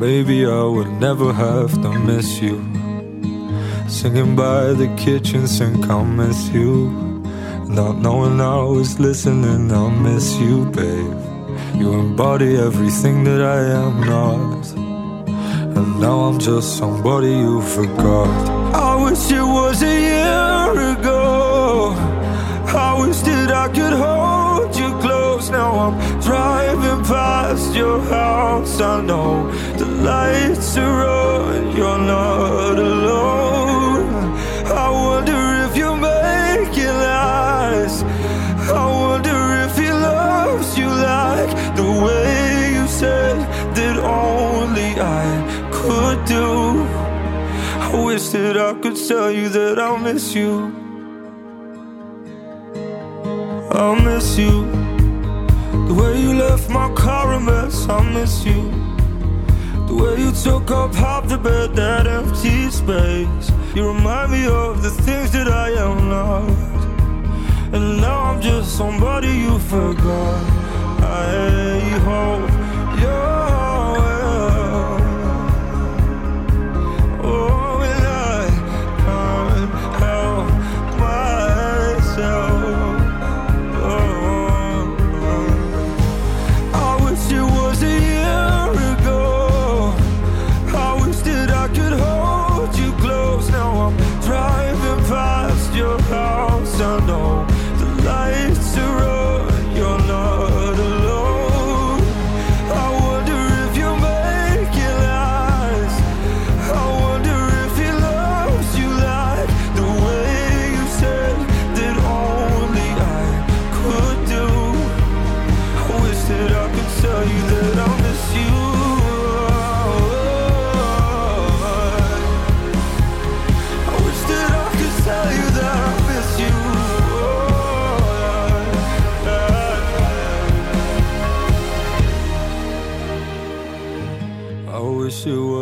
Maybe 0.00 0.46
I 0.46 0.62
would 0.62 0.90
never 1.00 1.32
have 1.34 1.72
to 1.82 1.98
miss 1.98 2.40
you. 2.40 2.56
Singing 3.88 4.34
by 4.36 4.72
the 4.72 4.88
kitchen 4.96 5.46
sink, 5.46 5.86
I 5.90 6.02
miss 6.02 6.48
you. 6.48 7.11
Not 7.72 7.96
knowing 7.96 8.38
I 8.38 8.62
was 8.62 9.00
listening, 9.00 9.72
I 9.72 9.88
miss 9.88 10.36
you, 10.36 10.66
babe. 10.66 11.16
You 11.74 11.94
embody 11.94 12.56
everything 12.56 13.24
that 13.24 13.40
I 13.40 13.60
am 13.82 14.00
not. 14.00 14.66
And 15.76 15.98
now 15.98 16.20
I'm 16.26 16.38
just 16.38 16.76
somebody 16.76 17.30
you 17.30 17.62
forgot. 17.62 18.28
I 18.74 19.02
wish 19.02 19.32
it 19.32 19.40
was 19.40 19.82
a 19.82 19.86
year 19.86 20.92
ago. 20.92 21.94
I 22.66 22.94
wish 23.00 23.20
that 23.22 23.50
I 23.50 23.68
could 23.68 23.94
hold 23.94 24.76
you 24.76 24.90
close. 25.00 25.48
Now 25.48 25.72
I'm 25.84 26.20
driving 26.20 27.02
past 27.06 27.74
your 27.74 28.00
house. 28.02 28.82
I 28.82 29.00
know 29.00 29.50
the 29.78 29.86
lights 29.86 30.76
are 30.76 31.06
on. 31.06 31.74
You're 31.74 31.98
not 31.98 32.78
alone. 32.78 34.01
Do. 46.26 46.84
I 47.80 48.02
wish 48.04 48.28
that 48.30 48.56
I 48.56 48.74
could 48.80 48.96
tell 48.96 49.30
you 49.30 49.48
that 49.48 49.78
I'll 49.78 49.98
miss 49.98 50.34
you. 50.34 50.72
I'll 53.72 53.96
miss 53.96 54.38
you. 54.38 54.66
The 55.88 55.94
way 55.94 56.20
you 56.20 56.34
left 56.34 56.70
my 56.70 56.92
car 56.94 57.34
a 57.34 57.40
mess, 57.40 57.88
I 57.88 58.00
miss 58.12 58.44
you. 58.44 58.62
The 59.88 59.94
way 59.94 60.20
you 60.20 60.32
took 60.32 60.70
up 60.70 60.94
half 60.94 61.28
the 61.28 61.38
bed, 61.38 61.74
that 61.76 62.06
empty 62.06 62.70
space. 62.70 63.50
You 63.74 63.88
remind 63.88 64.32
me 64.32 64.46
of 64.46 64.82
the 64.82 64.90
things 64.90 65.32
that 65.32 65.48
I 65.48 65.70
am 65.70 66.08
not. 66.08 66.72
And 67.74 68.00
now 68.00 68.20
I'm 68.28 68.40
just 68.40 68.76
somebody 68.76 69.28
you 69.28 69.58
forgot. 69.58 70.42
I 71.02 71.80
hope 72.06 72.51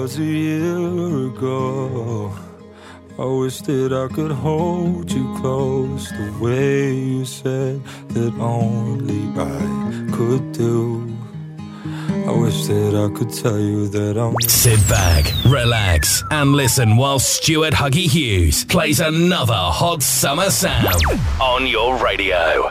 was 0.02 0.18
a 0.18 0.24
year 0.24 1.26
ago. 1.26 2.32
I 3.18 3.24
wish 3.24 3.60
that 3.62 3.92
I 3.92 4.08
could 4.14 4.30
hold 4.30 5.12
you 5.12 5.36
close 5.40 6.08
the 6.10 6.38
way 6.40 6.94
you 6.94 7.26
said 7.26 7.84
that 8.14 8.32
only 8.40 9.22
I 9.38 9.60
could 10.16 10.52
do. 10.52 11.06
I 12.26 12.32
wish 12.32 12.66
that 12.68 12.94
I 12.94 13.14
could 13.16 13.30
tell 13.30 13.58
you 13.58 13.88
that 13.88 14.16
I'm. 14.16 14.34
Sit 14.48 14.80
back, 14.88 15.24
relax, 15.44 16.24
and 16.30 16.52
listen 16.52 16.96
while 16.96 17.18
Stuart 17.18 17.74
Huggy 17.74 18.08
Hughes 18.08 18.64
plays 18.64 19.00
another 19.00 19.52
hot 19.80 20.02
summer 20.02 20.48
sound 20.50 21.02
on 21.40 21.66
your 21.66 22.02
radio. 22.02 22.70